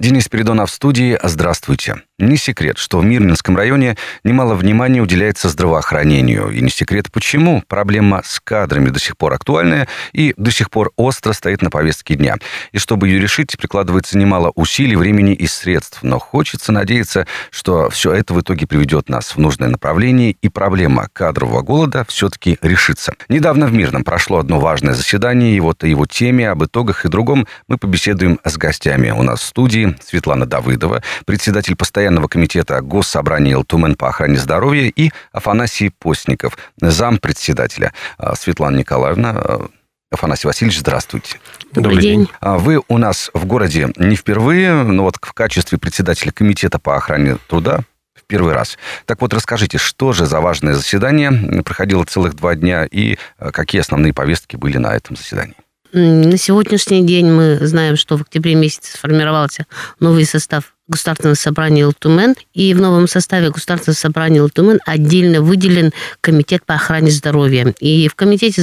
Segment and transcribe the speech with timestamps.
[0.00, 1.18] Денис Передонов в студии.
[1.22, 1.96] Здравствуйте.
[2.18, 6.48] Не секрет, что в Мирнинском районе немало внимания уделяется здравоохранению.
[6.48, 7.62] И не секрет, почему.
[7.68, 12.14] Проблема с кадрами до сих пор актуальная и до сих пор остро стоит на повестке
[12.14, 12.36] дня.
[12.72, 15.98] И чтобы ее решить, прикладывается немало усилий, времени и средств.
[16.02, 21.08] Но хочется надеяться, что все это в итоге приведет нас в нужное направление, и проблема
[21.12, 23.12] кадрового голода все-таки решится.
[23.28, 27.08] Недавно в Мирном прошло одно важное заседание, и вот о его теме, об итогах и
[27.08, 29.10] другом мы побеседуем с гостями.
[29.10, 35.10] У нас в студии Светлана Давыдова, председатель постоянного комитета Госсобрания ЛТУМН по охране здоровья и
[35.32, 37.92] Афанасий Постников, зам председателя.
[38.18, 39.68] А, Светлана Николаевна, а,
[40.10, 41.38] Афанасий Васильевич, здравствуйте.
[41.72, 42.28] Добрый, Добрый день.
[42.40, 46.96] А, вы у нас в городе не впервые, но вот в качестве председателя комитета по
[46.96, 47.80] охране труда
[48.14, 48.76] в первый раз.
[49.06, 54.12] Так вот, расскажите, что же за важное заседание проходило целых два дня и какие основные
[54.12, 55.56] повестки были на этом заседании?
[55.92, 59.66] На сегодняшний день мы знаем, что в октябре месяце сформировался
[59.98, 66.64] новый состав Государственного собрания ЛТУМН, и в новом составе Государственного собрания ЛТУМН отдельно выделен Комитет
[66.66, 67.74] по охране здоровья.
[67.80, 68.62] И в Комитете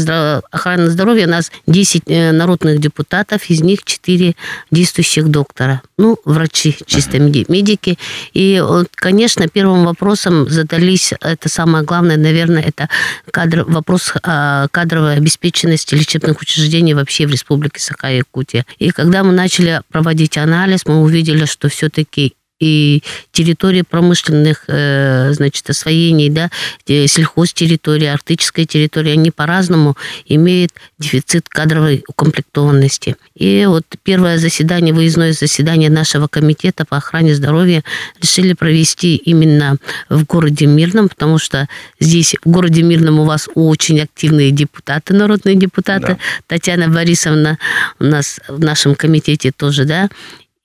[0.52, 4.36] охраны здоровья у нас 10 э, народных депутатов, из них 4
[4.72, 5.82] действующих доктора.
[5.98, 7.98] Ну, врачи, чисто медики.
[8.34, 8.62] И,
[8.96, 12.90] конечно, первым вопросом задались, это самое главное, наверное, это
[13.32, 18.66] кадр, вопрос кадровой обеспеченности лечебных учреждений вообще в Республике Саха-Якутия.
[18.80, 22.17] И когда мы начали проводить анализ, мы увидели, что все-таки
[22.60, 26.50] и территории промышленных, э, значит, освоений, да,
[26.86, 33.16] сельхозтерритории, арктическая территория, они по-разному имеют дефицит кадровой укомплектованности.
[33.36, 37.84] И вот первое заседание, выездное заседание нашего комитета по охране здоровья
[38.22, 39.78] решили провести именно
[40.10, 41.68] в городе Мирном, потому что
[42.00, 46.08] здесь, в городе Мирном, у вас очень активные депутаты, народные депутаты.
[46.08, 46.18] Да.
[46.48, 47.58] Татьяна Борисовна
[48.00, 50.10] у нас в нашем комитете тоже, да,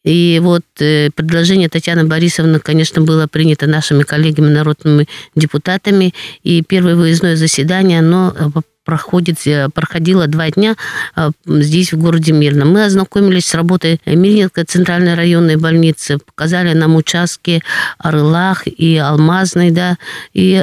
[0.05, 6.13] и вот э, предложение Татьяны Борисовны, конечно, было принято нашими коллегами, народными депутатами.
[6.43, 8.49] И первое выездное заседание, оно э,
[8.85, 10.75] проходит, э, проходило два дня
[11.47, 12.73] здесь, в городе Мирном.
[12.73, 17.63] Мы ознакомились с работой Мирнинской центральной районной больницы, показали нам участки
[17.99, 19.99] Орлах и Алмазной, да,
[20.33, 20.61] и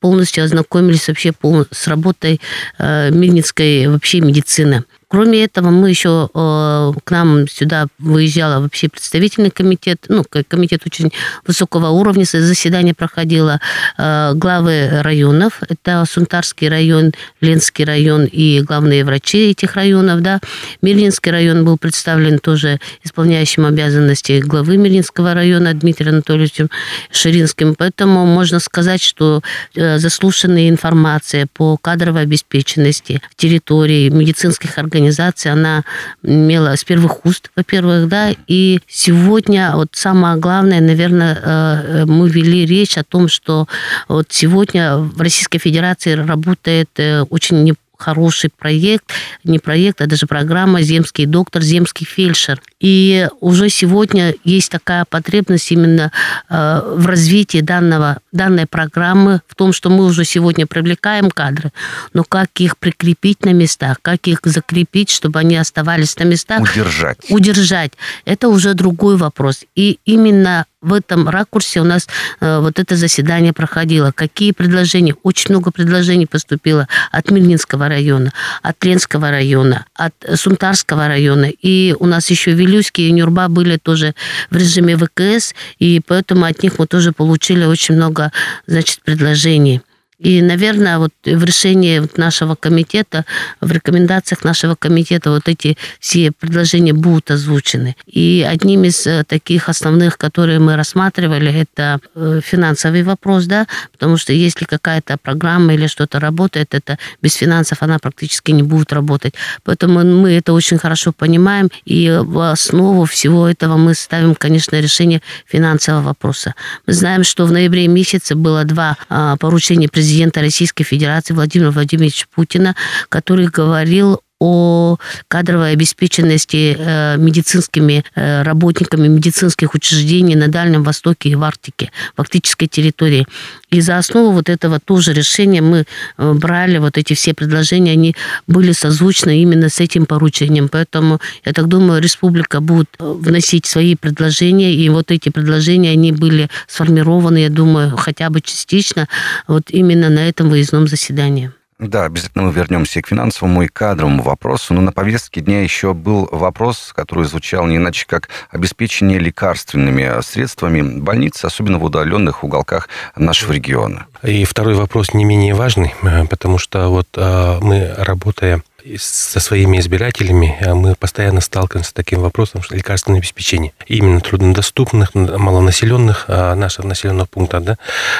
[0.00, 1.32] полностью ознакомились вообще
[1.72, 2.40] с работой
[2.78, 4.84] Мирницкой вообще медицины.
[5.10, 11.10] Кроме этого, мы еще э, к нам сюда выезжала вообще представительный комитет, ну, комитет очень
[11.46, 13.58] высокого уровня, заседание проходило
[13.96, 20.40] э, главы районов, это Сунтарский район, Ленский район и главные врачи этих районов, да.
[20.82, 26.68] Мирлинский район был представлен тоже исполняющим обязанности главы Мирлинского района Дмитрием Анатольевичем
[27.10, 29.40] Ширинским, поэтому можно сказать, что
[29.74, 35.84] э, заслушанная информация по кадровой обеспеченности территории медицинских организаций организация, она
[36.22, 42.66] имела с первых уст, во-первых, да, и сегодня вот самое главное, наверное, э, мы вели
[42.66, 43.66] речь о том, что
[44.08, 47.62] вот сегодня в Российской Федерации работает э, очень
[47.98, 49.12] хороший проект,
[49.44, 52.62] не проект, а даже программа «Земский доктор», «Земский фельдшер».
[52.80, 56.12] И уже сегодня есть такая потребность именно
[56.48, 61.72] э, в развитии данного, данной программы, в том, что мы уже сегодня привлекаем кадры,
[62.12, 66.62] но как их прикрепить на местах, как их закрепить, чтобы они оставались на местах.
[66.62, 67.18] Удержать.
[67.28, 67.92] Удержать.
[68.24, 69.64] Это уже другой вопрос.
[69.74, 72.06] И именно в этом ракурсе у нас
[72.40, 74.12] э, вот это заседание проходило.
[74.12, 75.14] Какие предложения?
[75.22, 81.46] Очень много предложений поступило от Мельнинского района, от Ленского района, от Сунтарского района.
[81.46, 84.14] И у нас еще Вилюйский и Нюрба были тоже
[84.50, 88.30] в режиме ВКС, и поэтому от них мы тоже получили очень много,
[88.66, 89.82] значит, предложений.
[90.18, 93.24] И, наверное, вот в решении нашего комитета,
[93.60, 97.94] в рекомендациях нашего комитета вот эти все предложения будут озвучены.
[98.06, 104.16] И одним из э, таких основных, которые мы рассматривали, это э, финансовый вопрос, да, потому
[104.16, 109.34] что если какая-то программа или что-то работает, это без финансов она практически не будет работать.
[109.62, 115.22] Поэтому мы это очень хорошо понимаем, и в основу всего этого мы ставим, конечно, решение
[115.46, 116.54] финансового вопроса.
[116.88, 121.70] Мы знаем, что в ноябре месяце было два а, поручения президента президента Российской Федерации Владимира
[121.70, 122.74] Владимировича Путина,
[123.10, 124.96] который говорил о
[125.26, 132.20] кадровой обеспеченности э, медицинскими э, работниками медицинских учреждений на Дальнем Востоке и в Арктике, в
[132.20, 133.26] арктической территории.
[133.70, 135.84] И за основу вот этого тоже решения мы
[136.16, 138.14] э, брали вот эти все предложения, они
[138.46, 140.68] были созвучны именно с этим поручением.
[140.68, 146.48] Поэтому, я так думаю, республика будет вносить свои предложения, и вот эти предложения, они были
[146.68, 149.08] сформированы, я думаю, хотя бы частично
[149.48, 151.50] вот именно на этом выездном заседании.
[151.78, 156.28] Да, обязательно мы вернемся к финансовому и кадровому вопросу, но на повестке дня еще был
[156.32, 163.52] вопрос, который звучал не иначе, как обеспечение лекарственными средствами больниц, особенно в удаленных уголках нашего
[163.52, 164.06] региона.
[164.24, 168.62] И второй вопрос не менее важный, э, потому что вот э, мы, работая
[168.96, 175.14] со своими избирателями а мы постоянно сталкиваемся с таким вопросом, что лекарственное обеспечение именно труднодоступных,
[175.14, 177.64] малонаселенных а, наших населенных пунктов.
[177.64, 177.76] Да?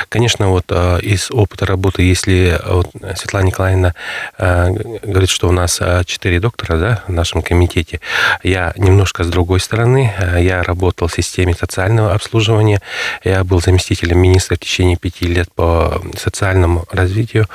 [0.08, 3.94] Конечно, вот а, из опыта работы, если вот Светлана Николаевна
[4.38, 8.00] говорит, что у нас четыре доктора да, в нашем комитете,
[8.42, 12.80] я немножко с другой стороны, я работал в системе социального обслуживания,
[13.24, 17.46] я был заместителем министра в течение пяти лет по социальному развитию,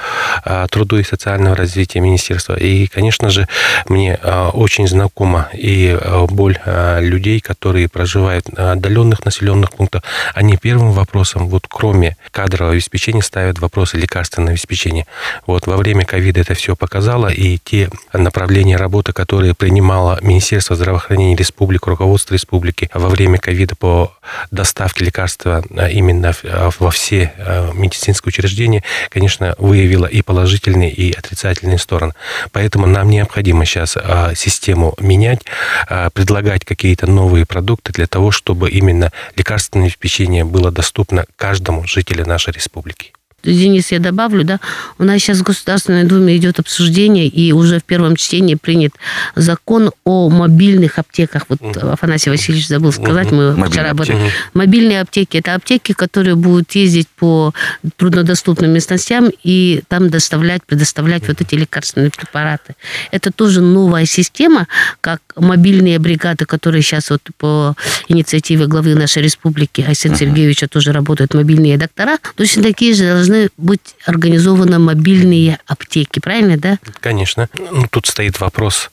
[0.69, 2.56] труду и социального развития министерства.
[2.56, 3.47] И, конечно, конечно же,
[3.89, 10.03] мне а, очень знакома и а, боль а, людей, которые проживают в отдаленных населенных пунктах.
[10.33, 15.05] Они первым вопросом, вот кроме кадрового обеспечения, ставят вопросы лекарственного обеспечения.
[15.45, 21.35] Вот во время ковида это все показало, и те направления работы, которые принимало Министерство здравоохранения
[21.35, 24.13] республики, руководство республики во время ковида по
[24.50, 25.61] доставке лекарства
[25.91, 26.33] именно
[26.79, 27.33] во все
[27.73, 32.13] медицинские учреждения, конечно, выявило и положительные, и отрицательные стороны.
[32.53, 35.42] Поэтому нам необходимо сейчас а, систему менять,
[35.90, 42.25] а, предлагать какие-то новые продукты для того, чтобы именно лекарственное обеспечение было доступно каждому жителю
[42.25, 43.12] нашей республики.
[43.44, 44.60] Денис, я добавлю, да,
[44.98, 48.94] у нас сейчас в Государственной Думе идет обсуждение, и уже в первом чтении принят
[49.36, 51.45] закон о мобильных аптеках.
[51.50, 54.19] Вот uh Афанасий Васильевич забыл сказать, мы Мобильные вчера об этом.
[54.54, 57.54] Мобильные аптеки– это аптеки, которые будут ездить по
[57.98, 62.75] труднодоступным местностям и там доставлять, предоставлять вот эти лекарственные препараты.
[63.12, 64.68] Это тоже новая система,
[65.01, 67.75] как мобильные бригады, которые сейчас вот по
[68.07, 73.32] инициативе главы нашей республики Айсен uh Сергеевича тоже работают, мобильные доктора, точно такие же должны
[73.33, 76.77] должны быть организованы мобильные аптеки, правильно, да?
[77.00, 77.50] Конечно.
[77.71, 78.91] Ну, тут стоит вопрос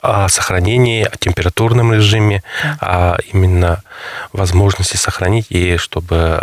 [0.00, 2.42] о сохранении, о температурном режиме,
[2.80, 3.82] о именно
[4.32, 6.40] возможности сохранить и чтобы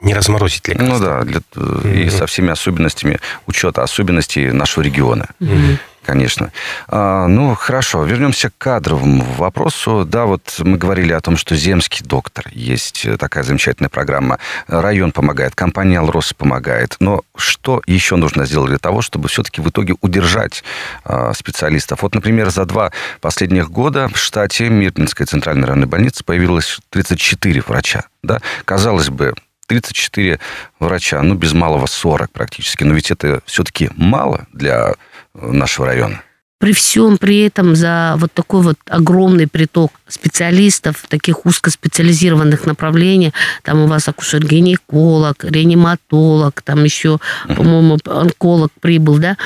[0.00, 0.94] не разморозить лекарства.
[0.94, 2.04] Ну да, для, mm-hmm.
[2.04, 5.28] и со всеми особенностями учета особенностей нашего региона.
[5.40, 6.52] Mm-hmm конечно.
[6.88, 10.04] А, ну, хорошо, вернемся к кадровому вопросу.
[10.04, 14.38] Да, вот мы говорили о том, что земский доктор, есть такая замечательная программа.
[14.68, 16.96] Район помогает, компания «Алрос» помогает.
[17.00, 20.62] Но что еще нужно сделать для того, чтобы все-таки в итоге удержать
[21.04, 22.02] а, специалистов?
[22.02, 28.04] Вот, например, за два последних года в штате Мирнинской центральной районной больницы появилось 34 врача.
[28.22, 28.40] Да?
[28.64, 29.34] Казалось бы,
[29.66, 30.38] 34
[30.78, 32.84] врача, ну, без малого 40 практически.
[32.84, 34.94] Но ведь это все-таки мало для
[35.34, 36.22] нашего района?
[36.64, 43.80] при всем при этом за вот такой вот огромный приток специалистов, таких узкоспециализированных направлений, там
[43.80, 47.18] у вас акушер-гинеколог, реаниматолог, там еще,
[47.54, 49.36] по-моему, онколог прибыл, да,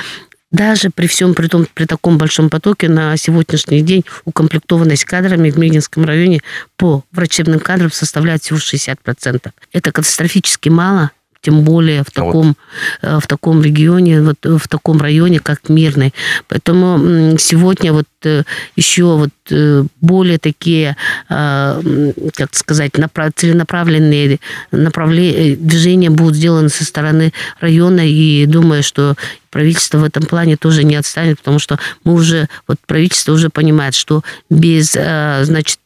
[0.52, 5.58] даже при всем при, том, при таком большом потоке на сегодняшний день укомплектованность кадрами в
[5.58, 6.40] Мегинском районе
[6.76, 9.50] по врачебным кадрам составляет всего 60%.
[9.72, 12.56] Это катастрофически мало тем более в таком,
[13.00, 13.16] а вот.
[13.16, 16.12] Э, в таком регионе, вот в таком районе, как Мирный.
[16.48, 18.42] Поэтому сегодня вот э,
[18.76, 20.96] еще вот э, более такие,
[21.28, 22.92] как сказать,
[23.36, 24.38] целенаправленные
[24.72, 29.14] направления, движения будут сделаны со стороны района, и думаю, что
[29.50, 33.94] правительство в этом плане тоже не отстанет, потому что мы уже, вот правительство уже понимает,
[33.94, 35.80] что без, значит,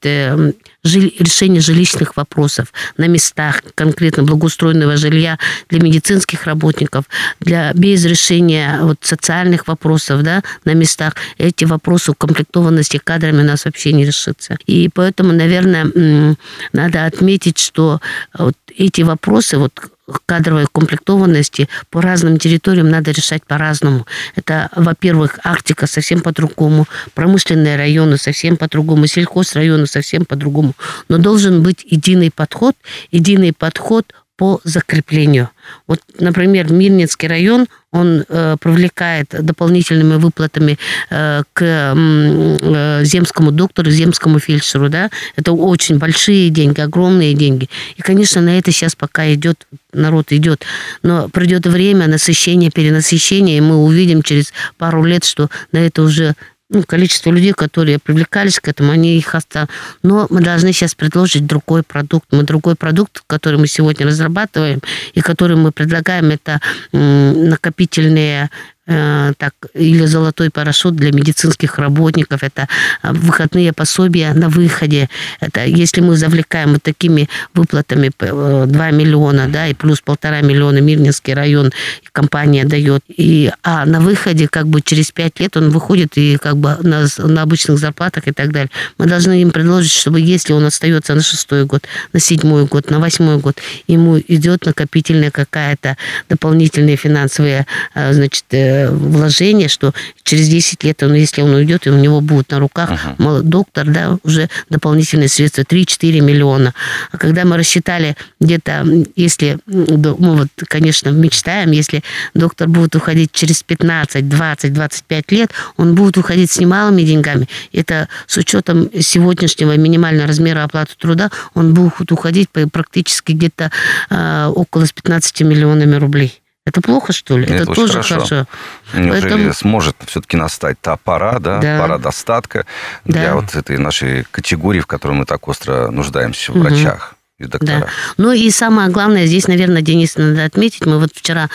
[0.85, 7.05] решения жилищных вопросов на местах, конкретно благоустроенного жилья для медицинских работников,
[7.41, 13.65] для, без решения вот, социальных вопросов да, на местах, эти вопросы укомплектованности кадрами у нас
[13.65, 14.57] вообще не решится.
[14.67, 16.37] И поэтому, наверное,
[16.73, 18.01] надо отметить, что
[18.37, 19.92] вот эти вопросы, вот
[20.27, 24.07] кадровой комплектованности по разным территориям надо решать по-разному.
[24.35, 30.75] Это, во-первых, Арктика совсем по-другому, промышленные районы совсем по-другому, сельхозрайоны совсем по-другому.
[31.09, 32.75] Но должен быть единый подход,
[33.11, 35.51] единый подход по закреплению.
[35.87, 40.79] Вот, например, Мирнинский район, он э, привлекает дополнительными выплатами
[41.11, 47.69] э, к э, земскому доктору, земскому фельдшеру, да, это очень большие деньги, огромные деньги.
[47.97, 50.65] И, конечно, на это сейчас пока идет, народ идет,
[51.03, 56.35] но придет время насыщения, перенасыщения, и мы увидим через пару лет, что на это уже
[56.73, 59.69] ну, количество людей, которые привлекались к этому, они их оставили.
[60.03, 62.27] Но мы должны сейчас предложить другой продукт.
[62.31, 64.81] Мы другой продукт, который мы сегодня разрабатываем
[65.13, 66.61] и который мы предлагаем, это
[66.93, 68.51] накопительные
[68.87, 72.69] так, или золотой парашют для медицинских работников, это
[73.03, 75.09] э, выходные пособия на выходе.
[75.41, 80.79] Это если мы завлекаем вот такими выплатами 2 э, миллиона, да, и плюс полтора миллиона
[80.79, 81.71] Мирнинский район
[82.11, 83.03] компания дает.
[83.09, 87.07] И, а на выходе как бы через 5 лет он выходит и как бы на,
[87.19, 88.71] на обычных зарплатах и так далее.
[88.99, 92.99] Мы должны им предложить, чтобы если он остается на шестой год, на седьмой год, на
[92.99, 95.97] восьмой год, ему идет накопительная какая-то
[96.29, 98.45] дополнительная финансовая, значит,
[98.91, 102.91] вложение, что через 10 лет, он, если он уйдет, и у него будет на руках
[102.91, 103.43] uh-huh.
[103.43, 106.75] доктор, да, уже дополнительные средства, 3-4 миллиона.
[107.11, 108.87] А когда мы рассчитали где-то,
[109.17, 112.03] если, мы вот, конечно, мечтаем, если
[112.35, 117.49] доктор будет уходить через 15, 20, 25 лет, он будет уходить с немалыми деньгами.
[117.73, 123.71] Это с учетом сегодняшнего минимального размера оплаты труда, он будет уходить практически где-то
[124.11, 126.42] э, около 15 миллионами рублей.
[126.65, 127.47] Это плохо, что ли?
[127.47, 128.15] Нет, это тоже хорошо.
[128.15, 128.47] хорошо.
[128.95, 129.55] Неужели Поэтому...
[129.55, 131.79] сможет все-таки настать та пора, да, да.
[131.81, 132.67] пора достатка
[133.05, 133.13] да.
[133.13, 136.65] для вот этой нашей категории, в которой мы так остро нуждаемся в угу.
[136.65, 137.15] врачах?
[137.39, 137.81] и докторах.
[137.81, 137.89] Да.
[138.19, 141.49] Ну и самое главное, здесь, наверное, Денис, надо отметить, мы вот вчера,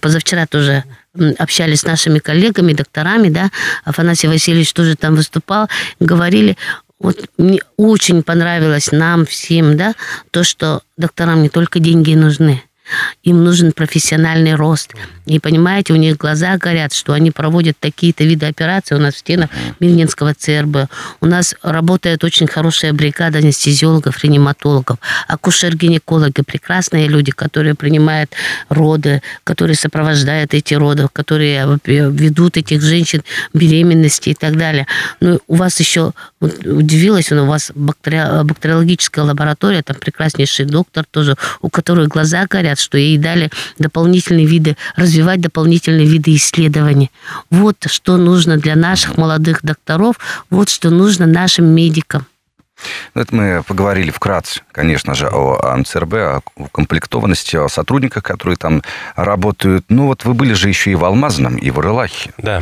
[0.00, 0.84] позавчера тоже
[1.38, 3.50] общались с нашими коллегами, докторами, да,
[3.84, 5.68] Афанасий Васильевич тоже там выступал,
[6.00, 6.56] говорили,
[6.98, 9.94] вот мне очень понравилось нам всем, да,
[10.30, 12.62] то, что докторам не только деньги нужны,
[13.22, 14.94] им нужен профессиональный рост.
[15.26, 19.18] И понимаете, у них глаза горят, что они проводят такие-то виды операций у нас в
[19.18, 19.50] стенах
[19.80, 20.90] Мирнинского ЦРБ.
[21.20, 24.98] У нас работает очень хорошая бригада анестезиологов, реаниматологов,
[25.28, 28.32] акушер-гинекологи, прекрасные люди, которые принимают
[28.68, 33.22] роды, которые сопровождают эти роды, которые ведут этих женщин
[33.52, 34.86] беременности и так далее.
[35.20, 38.44] Ну, у вас еще вот, удивилась, у вас бактери...
[38.44, 44.46] бактериологическая лаборатория, там прекраснейший доктор тоже, у которой глаза горят, говорят, что ей дали дополнительные
[44.46, 47.10] виды, развивать дополнительные виды исследований.
[47.50, 50.16] Вот что нужно для наших молодых докторов,
[50.50, 52.26] вот что нужно нашим медикам.
[53.14, 56.40] Ну, это мы поговорили вкратце, конечно же, о МЦРБ, о
[56.72, 58.82] комплектованности, о сотрудниках, которые там
[59.16, 59.84] работают.
[59.88, 62.32] Ну, вот вы были же еще и в Алмазном, и в Ирылахе.
[62.38, 62.60] Да.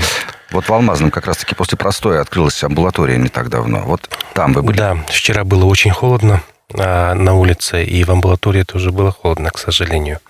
[0.50, 3.81] Вот в Алмазном как раз-таки после простоя открылась амбулатория не так давно.
[3.81, 4.02] Вот
[4.35, 4.76] там вы были.
[4.76, 6.42] Да, вчера было очень холодно.
[6.79, 10.21] А, на улице, и в амбулатории тоже было холодно, к сожалению.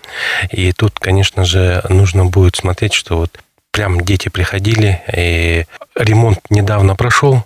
[0.51, 3.39] И тут, конечно же, нужно будет смотреть, что вот
[3.71, 7.43] прям дети приходили, и ремонт недавно прошел,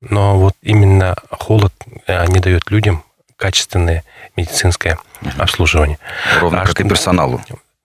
[0.00, 1.72] но вот именно холод
[2.06, 3.04] а, не дает людям
[3.36, 4.04] качественное
[4.36, 4.98] медицинское
[5.38, 5.98] обслуживание.
[6.40, 7.40] Ровно а как что, и персоналу.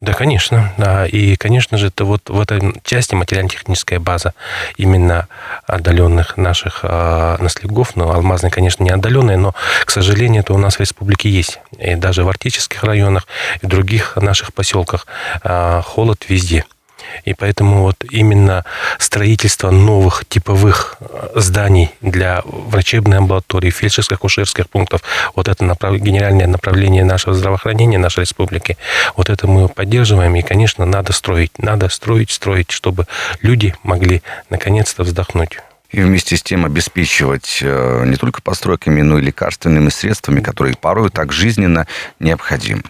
[0.05, 0.71] Да, конечно.
[0.77, 1.07] Да.
[1.07, 4.35] И, конечно же, это вот в этой части материально-техническая база
[4.77, 5.27] именно
[5.65, 10.75] отдаленных наших э, наследников, ну, алмазные, конечно, не отдаленные, но, к сожалению, это у нас
[10.75, 11.59] в республике есть.
[11.79, 13.25] И даже в арктических районах,
[13.63, 15.07] и других наших поселках
[15.43, 16.65] э, холод везде.
[17.23, 18.65] И поэтому вот именно
[18.99, 25.01] строительство новых типовых э, зданий для врачебной амбулатории, фельдшерских, акушерских пунктов,
[25.35, 25.95] вот это направ...
[25.95, 28.77] генеральное направление нашего здравоохранения нашей республики,
[29.15, 33.07] вот это мы поддерживаем, и, конечно, надо строить, надо строить, строить, чтобы
[33.41, 35.59] люди могли наконец-то вздохнуть
[35.95, 41.09] и вместе с тем обеспечивать э, не только постройками, но и лекарственными средствами, которые порой
[41.09, 41.87] так жизненно
[42.19, 42.83] необходимы.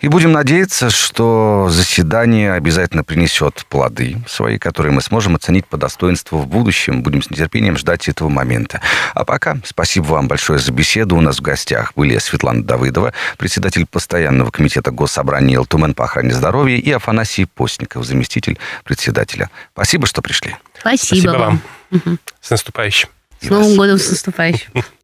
[0.00, 6.38] И будем надеяться, что заседание обязательно принесет плоды свои, которые мы сможем оценить по достоинству
[6.38, 7.02] в будущем.
[7.02, 8.80] Будем с нетерпением ждать этого момента.
[9.14, 11.16] А пока спасибо вам большое за беседу.
[11.16, 16.76] У нас в гостях были Светлана Давыдова, председатель постоянного комитета Госсобрания ЛТУМН по охране здоровья,
[16.76, 19.50] и Афанасий Постников, заместитель председателя.
[19.72, 20.56] Спасибо, что пришли.
[20.80, 21.60] Спасибо, Спасибо вам.
[21.90, 22.18] вам.
[22.40, 23.08] С наступающим.
[23.40, 24.70] С Новым годом, с наступающим.